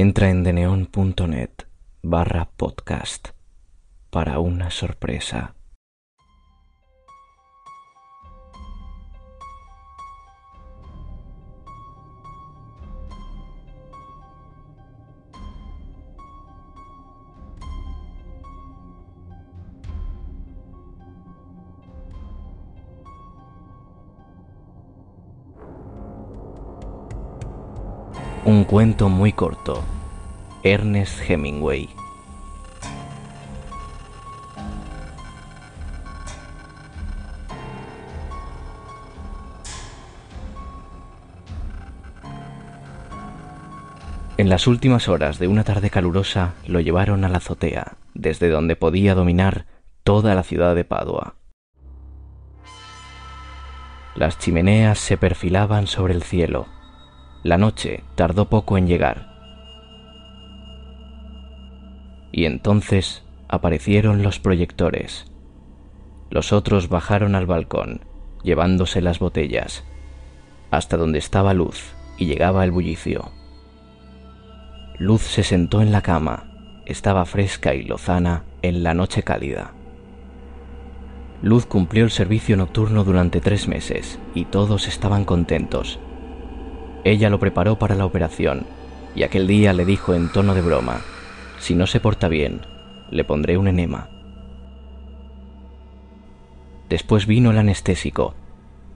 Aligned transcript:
Entra 0.00 0.30
en 0.30 0.44
deneon.net 0.44 1.66
barra 2.00 2.48
podcast 2.56 3.28
para 4.08 4.38
una 4.38 4.70
sorpresa. 4.70 5.54
Un 28.42 28.64
cuento 28.64 29.10
muy 29.10 29.34
corto. 29.34 29.84
Ernest 30.62 31.20
Hemingway. 31.28 31.90
En 44.38 44.48
las 44.48 44.66
últimas 44.66 45.06
horas 45.08 45.38
de 45.38 45.46
una 45.46 45.62
tarde 45.64 45.90
calurosa 45.90 46.54
lo 46.66 46.80
llevaron 46.80 47.26
a 47.26 47.28
la 47.28 47.36
azotea, 47.36 47.98
desde 48.14 48.48
donde 48.48 48.74
podía 48.74 49.14
dominar 49.14 49.66
toda 50.02 50.34
la 50.34 50.44
ciudad 50.44 50.74
de 50.74 50.84
Padua. 50.84 51.34
Las 54.14 54.38
chimeneas 54.38 54.98
se 54.98 55.18
perfilaban 55.18 55.86
sobre 55.86 56.14
el 56.14 56.22
cielo. 56.22 56.79
La 57.42 57.56
noche 57.56 58.04
tardó 58.16 58.50
poco 58.50 58.76
en 58.76 58.86
llegar. 58.86 59.30
Y 62.32 62.44
entonces 62.44 63.24
aparecieron 63.48 64.22
los 64.22 64.38
proyectores. 64.38 65.26
Los 66.28 66.52
otros 66.52 66.88
bajaron 66.88 67.34
al 67.34 67.46
balcón, 67.46 68.02
llevándose 68.42 69.00
las 69.00 69.18
botellas, 69.18 69.84
hasta 70.70 70.96
donde 70.96 71.18
estaba 71.18 71.54
Luz 71.54 71.94
y 72.18 72.26
llegaba 72.26 72.62
el 72.64 72.70
bullicio. 72.70 73.32
Luz 74.98 75.22
se 75.22 75.42
sentó 75.42 75.80
en 75.80 75.92
la 75.92 76.02
cama, 76.02 76.82
estaba 76.84 77.24
fresca 77.24 77.74
y 77.74 77.84
lozana 77.84 78.44
en 78.60 78.82
la 78.82 78.92
noche 78.92 79.22
cálida. 79.22 79.72
Luz 81.40 81.64
cumplió 81.64 82.04
el 82.04 82.10
servicio 82.10 82.58
nocturno 82.58 83.02
durante 83.02 83.40
tres 83.40 83.66
meses 83.66 84.18
y 84.34 84.44
todos 84.44 84.86
estaban 84.88 85.24
contentos. 85.24 85.98
Ella 87.04 87.30
lo 87.30 87.38
preparó 87.38 87.78
para 87.78 87.94
la 87.94 88.04
operación 88.04 88.66
y 89.14 89.22
aquel 89.22 89.46
día 89.46 89.72
le 89.72 89.84
dijo 89.84 90.14
en 90.14 90.30
tono 90.30 90.54
de 90.54 90.62
broma, 90.62 91.00
si 91.58 91.74
no 91.74 91.86
se 91.86 92.00
porta 92.00 92.28
bien, 92.28 92.60
le 93.10 93.24
pondré 93.24 93.56
un 93.56 93.68
enema. 93.68 94.08
Después 96.88 97.26
vino 97.26 97.50
el 97.50 97.58
anestésico 97.58 98.34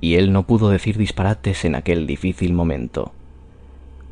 y 0.00 0.14
él 0.14 0.32
no 0.32 0.44
pudo 0.44 0.70
decir 0.70 0.96
disparates 0.96 1.64
en 1.64 1.74
aquel 1.74 2.06
difícil 2.06 2.52
momento. 2.52 3.12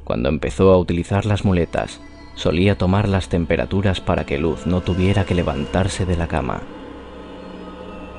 Cuando 0.05 0.28
empezó 0.28 0.72
a 0.72 0.78
utilizar 0.78 1.27
las 1.27 1.44
muletas, 1.44 2.00
solía 2.34 2.78
tomar 2.78 3.09
las 3.09 3.28
temperaturas 3.28 4.00
para 4.00 4.25
que 4.25 4.39
Luz 4.39 4.66
no 4.66 4.81
tuviera 4.81 5.25
que 5.25 5.34
levantarse 5.34 6.06
de 6.06 6.16
la 6.16 6.28
cama. 6.28 6.62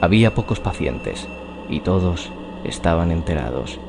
Había 0.02 0.34
pocos 0.34 0.60
pacientes 0.60 1.28
y 1.70 1.82
todos 1.82 2.32
estaban 2.64 3.12
enterados. 3.12 3.80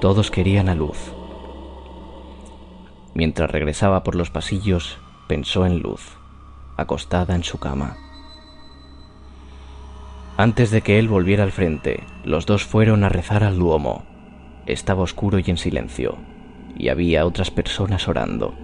Todos 0.00 0.30
querían 0.30 0.68
a 0.68 0.74
Luz. 0.74 1.12
Mientras 3.14 3.50
regresaba 3.50 4.02
por 4.02 4.14
los 4.14 4.30
pasillos, 4.30 4.98
pensó 5.28 5.66
en 5.66 5.80
Luz, 5.80 6.16
acostada 6.76 7.34
en 7.34 7.44
su 7.44 7.58
cama. 7.58 7.96
Antes 10.36 10.70
de 10.70 10.80
que 10.80 10.98
él 10.98 11.08
volviera 11.08 11.44
al 11.44 11.52
frente, 11.52 12.04
los 12.24 12.46
dos 12.46 12.64
fueron 12.64 13.04
a 13.04 13.08
rezar 13.10 13.44
al 13.44 13.58
Duomo. 13.58 14.04
Estaba 14.66 15.02
oscuro 15.02 15.38
y 15.38 15.44
en 15.46 15.58
silencio 15.58 16.16
y 16.76 16.88
había 16.88 17.26
otras 17.26 17.50
personas 17.50 18.08
orando. 18.08 18.54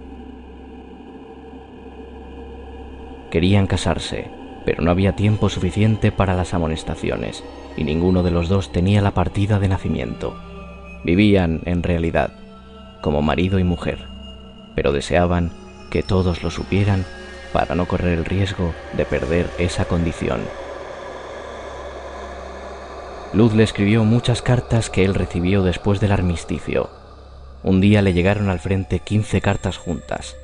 Querían 3.29 3.67
casarse, 3.67 4.31
pero 4.65 4.81
no 4.81 4.89
había 4.89 5.15
tiempo 5.15 5.49
suficiente 5.49 6.11
para 6.11 6.33
las 6.33 6.53
amonestaciones, 6.53 7.43
y 7.75 7.83
ninguno 7.83 8.23
de 8.23 8.31
los 8.31 8.49
dos 8.49 8.71
tenía 8.71 9.01
la 9.01 9.11
partida 9.11 9.59
de 9.59 9.67
nacimiento. 9.67 10.35
Vivían, 11.07 11.61
en 11.63 11.83
realidad, 11.83 12.31
como 13.01 13.21
marido 13.21 13.59
y 13.59 13.63
mujer, 13.63 14.09
pero 14.75 14.91
deseaban 14.91 15.53
que 15.89 16.03
todos 16.03 16.43
lo 16.43 16.51
supieran 16.51 17.05
para 17.53 17.75
no 17.75 17.87
correr 17.87 18.19
el 18.19 18.25
riesgo 18.25 18.73
de 18.97 19.05
perder 19.05 19.49
esa 19.57 19.85
condición. 19.85 20.41
Luz 23.31 23.53
le 23.55 23.63
escribió 23.63 24.03
muchas 24.03 24.41
cartas 24.41 24.89
que 24.89 25.05
él 25.05 25.15
recibió 25.15 25.63
después 25.63 26.01
del 26.01 26.11
armisticio, 26.11 26.89
un 27.63 27.79
día 27.79 28.01
le 28.01 28.11
llegaron 28.11 28.49
al 28.49 28.59
frente 28.59 28.99
quince 28.99 29.39
cartas 29.39 29.77
juntas 29.77 30.35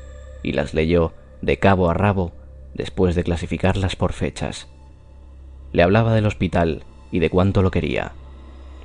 y 0.44 0.54
las 0.54 0.74
leyó 0.74 1.12
de 1.42 1.60
cabo 1.60 1.90
a 1.90 1.94
rabo 1.94 2.32
después 2.74 3.16
de 3.16 3.26
clasificarlas 3.26 3.98
por 3.98 4.14
fechas. 4.14 4.70
Le 5.74 5.84
hablaba 5.84 6.14
del 6.14 6.26
hospital 6.26 6.86
y 7.12 7.20
de 7.20 7.30
cuánto 7.30 7.62
lo 7.62 7.70
quería. 7.70 8.14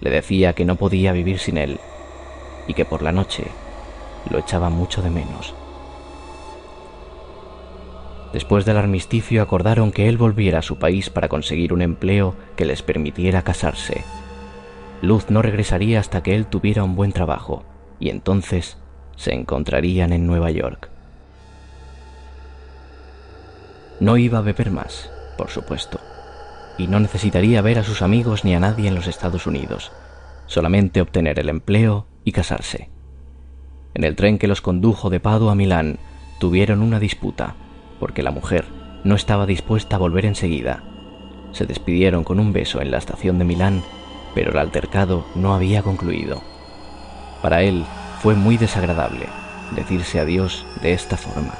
Le 0.01 0.11
decía 0.11 0.53
que 0.53 0.65
no 0.65 0.77
podía 0.77 1.13
vivir 1.13 1.39
sin 1.39 1.59
él 1.59 1.81
y 2.67 2.75
que 2.75 2.85
por 2.85 3.03
la 3.03 3.13
noche 3.13 3.45
lo 4.31 4.39
echaba 4.39 4.71
mucho 4.71 5.03
de 5.03 5.11
menos. 5.11 5.55
Después 8.33 8.65
del 8.67 8.77
armisticio 8.77 9.43
acordaron 9.43 9.91
que 9.91 10.09
él 10.09 10.19
volviera 10.19 10.59
a 10.59 10.63
su 10.63 10.79
país 10.79 11.09
para 11.09 11.29
conseguir 11.29 11.73
un 11.73 11.81
empleo 11.81 12.35
que 12.57 12.67
les 12.67 12.83
permitiera 12.83 13.43
casarse. 13.43 14.05
Luz 15.01 15.31
no 15.31 15.43
regresaría 15.43 16.01
hasta 16.01 16.23
que 16.23 16.35
él 16.35 16.47
tuviera 16.47 16.85
un 16.85 16.95
buen 16.95 17.13
trabajo 17.13 17.65
y 17.99 18.11
entonces 18.11 18.77
se 19.17 19.33
encontrarían 19.33 20.13
en 20.13 20.27
Nueva 20.27 20.51
York. 20.51 20.91
No 24.01 24.17
iba 24.17 24.39
a 24.39 24.43
beber 24.43 24.71
más, 24.71 25.11
por 25.37 25.49
supuesto, 25.49 25.99
y 26.79 26.87
no 26.87 27.01
necesitaría 27.01 27.61
ver 27.61 27.79
a 27.79 27.85
sus 27.85 28.01
amigos 28.01 28.45
ni 28.45 28.55
a 28.55 28.61
nadie 28.61 28.89
en 28.89 28.95
los 28.95 29.09
Estados 29.09 29.47
Unidos, 29.47 29.93
solamente 30.47 31.01
obtener 31.01 31.39
el 31.39 31.49
empleo 31.49 32.07
y 32.25 32.33
casarse. 32.33 32.89
En 33.95 34.05
el 34.05 34.17
tren 34.17 34.39
que 34.39 34.47
los 34.47 34.61
condujo 34.61 35.11
de 35.11 35.21
Pado 35.21 35.51
a 35.51 35.55
Milán 35.55 35.99
tuvieron 36.39 36.83
una 36.83 37.01
disputa, 37.01 37.57
porque 37.99 38.23
la 38.23 38.31
mujer 38.31 38.65
no 39.05 39.17
estaba 39.17 39.45
dispuesta 39.45 39.97
a 39.97 39.99
volver 39.99 40.25
enseguida. 40.25 40.85
Se 41.53 41.67
despidieron 41.67 42.25
con 42.25 42.39
un 42.39 42.53
beso 42.53 42.81
en 42.81 42.91
la 42.91 42.99
estación 42.99 43.39
de 43.39 43.45
Milán, 43.45 43.83
pero 44.35 44.53
el 44.53 44.59
altercado 44.59 45.27
no 45.35 45.55
había 45.55 45.83
concluido. 45.83 46.43
Para 47.43 47.63
él 47.63 47.85
fue 48.21 48.35
muy 48.35 48.57
desagradable 48.57 49.27
decirse 49.75 50.21
adiós 50.21 50.65
de 50.83 50.93
esta 50.93 51.17
forma. 51.17 51.55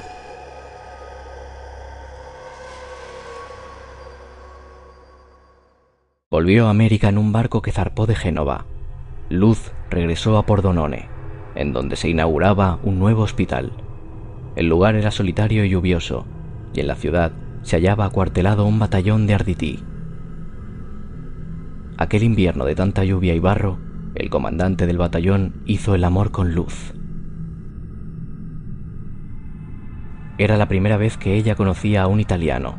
Volvió 6.31 6.67
a 6.67 6.69
América 6.69 7.09
en 7.09 7.17
un 7.17 7.31
barco 7.31 7.63
que 7.63 7.71
zarpó 7.71 8.05
de 8.05 8.13
Génova. 8.13 8.67
Luz 9.31 9.71
regresó 9.89 10.37
a 10.37 10.45
Pordonone, 10.45 11.09
en 11.55 11.73
donde 11.73 11.95
se 11.95 12.07
inauguraba 12.07 12.77
un 12.83 12.99
nuevo 12.99 13.23
hospital. 13.23 13.71
El 14.55 14.67
lugar 14.67 14.93
era 14.93 15.09
solitario 15.09 15.65
y 15.65 15.69
lluvioso, 15.69 16.27
y 16.71 16.81
en 16.81 16.87
la 16.87 16.93
ciudad 16.93 17.31
se 17.63 17.77
hallaba 17.77 18.05
acuartelado 18.05 18.67
un 18.67 18.77
batallón 18.77 19.25
de 19.25 19.33
Arditi. 19.33 19.83
Aquel 21.97 22.21
invierno 22.21 22.65
de 22.65 22.75
tanta 22.75 23.03
lluvia 23.03 23.33
y 23.33 23.39
barro 23.39 23.79
el 24.13 24.29
comandante 24.29 24.85
del 24.85 24.99
batallón 24.99 25.63
hizo 25.65 25.95
el 25.95 26.03
amor 26.03 26.29
con 26.29 26.53
Luz. 26.53 26.93
Era 30.37 30.57
la 30.57 30.67
primera 30.67 30.97
vez 30.97 31.17
que 31.17 31.33
ella 31.33 31.55
conocía 31.55 32.03
a 32.03 32.07
un 32.07 32.19
italiano. 32.19 32.75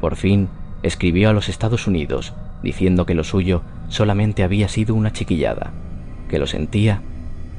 Por 0.00 0.16
fin 0.16 0.48
escribió 0.82 1.30
a 1.30 1.32
los 1.32 1.48
Estados 1.48 1.86
Unidos 1.86 2.34
diciendo 2.62 3.06
que 3.06 3.14
lo 3.14 3.24
suyo 3.24 3.62
solamente 3.88 4.42
había 4.42 4.68
sido 4.68 4.94
una 4.94 5.12
chiquillada, 5.12 5.72
que 6.28 6.38
lo 6.38 6.46
sentía 6.46 7.02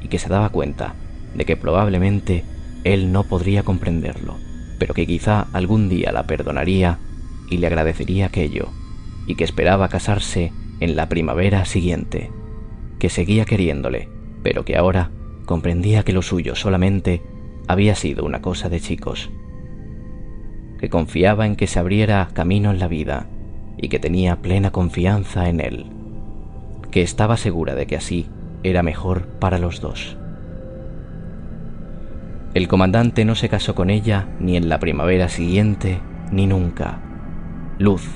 y 0.02 0.08
que 0.08 0.20
se 0.20 0.30
daba 0.30 0.50
cuenta 0.50 0.96
de 1.36 1.46
que 1.46 1.58
probablemente 1.58 2.44
él 2.84 3.12
no 3.12 3.24
podría 3.24 3.64
comprenderlo, 3.64 4.36
pero 4.80 4.94
que 4.94 5.06
quizá 5.06 5.48
algún 5.54 5.90
día 5.90 6.12
la 6.12 6.24
perdonaría 6.24 7.00
y 7.50 7.58
le 7.58 7.68
agradecería 7.68 8.28
aquello, 8.28 8.70
y 9.28 9.36
que 9.36 9.44
esperaba 9.44 9.90
casarse 9.90 10.52
en 10.80 10.96
la 10.96 11.10
primavera 11.10 11.66
siguiente 11.66 12.32
que 12.98 13.10
seguía 13.10 13.46
queriéndole, 13.46 14.10
pero 14.44 14.64
que 14.64 14.78
ahora 14.78 15.10
comprendía 15.46 16.04
que 16.04 16.14
lo 16.14 16.22
suyo 16.22 16.56
solamente 16.56 17.22
había 17.68 17.96
sido 17.96 18.24
una 18.26 18.42
cosa 18.42 18.70
de 18.70 18.80
chicos, 18.80 19.32
que 20.80 20.90
confiaba 20.90 21.46
en 21.46 21.56
que 21.56 21.68
se 21.68 21.80
abriera 21.80 22.30
camino 22.34 22.72
en 22.72 22.80
la 22.80 22.88
vida 22.88 23.28
y 23.82 23.90
que 23.90 24.00
tenía 24.00 24.38
plena 24.38 24.72
confianza 24.72 25.50
en 25.50 25.60
él, 25.60 25.86
que 26.92 27.02
estaba 27.02 27.36
segura 27.36 27.76
de 27.76 27.88
que 27.88 27.98
así 27.98 28.28
era 28.64 28.84
mejor 28.84 29.26
para 29.40 29.58
los 29.58 29.82
dos. 29.82 30.18
El 32.54 32.68
comandante 32.68 33.26
no 33.26 33.36
se 33.36 33.50
casó 33.50 33.76
con 33.76 33.90
ella 33.90 34.28
ni 34.40 34.56
en 34.56 34.70
la 34.70 34.80
primavera 34.80 35.30
siguiente 35.30 36.00
ni 36.32 36.48
nunca. 36.48 37.00
Luz 37.80 38.08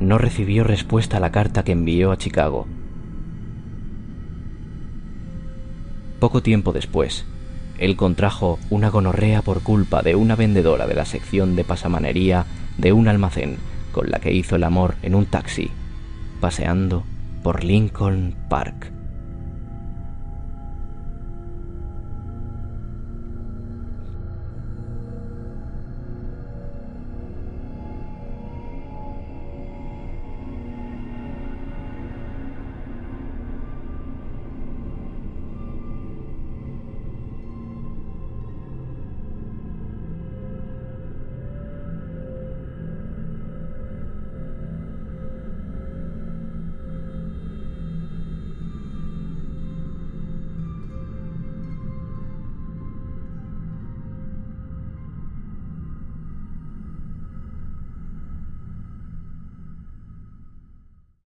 no 0.00 0.16
recibió 0.16 0.64
respuesta 0.64 1.18
a 1.18 1.20
la 1.20 1.30
carta 1.30 1.64
que 1.64 1.72
envió 1.72 2.12
a 2.12 2.16
Chicago. 2.16 2.66
Poco 6.18 6.42
tiempo 6.42 6.72
después, 6.72 7.26
él 7.78 7.96
contrajo 7.96 8.58
una 8.70 8.90
gonorrea 8.90 9.42
por 9.42 9.62
culpa 9.62 10.02
de 10.02 10.14
una 10.14 10.36
vendedora 10.36 10.86
de 10.86 10.94
la 10.94 11.04
sección 11.04 11.56
de 11.56 11.64
pasamanería 11.64 12.46
de 12.78 12.92
un 12.92 13.08
almacén 13.08 13.56
con 13.92 14.10
la 14.10 14.18
que 14.18 14.32
hizo 14.32 14.56
el 14.56 14.64
amor 14.64 14.94
en 15.02 15.14
un 15.14 15.26
taxi, 15.26 15.70
paseando 16.40 17.04
por 17.42 17.64
Lincoln 17.64 18.34
Park. 18.48 18.92